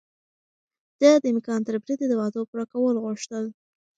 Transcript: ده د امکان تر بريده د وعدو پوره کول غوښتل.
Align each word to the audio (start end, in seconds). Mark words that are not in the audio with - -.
ده 1.01 1.11
د 1.23 1.25
امکان 1.33 1.59
تر 1.67 1.75
بريده 1.83 2.05
د 2.09 2.13
وعدو 2.19 2.41
پوره 2.49 2.65
کول 2.73 2.95
غوښتل. 3.03 3.45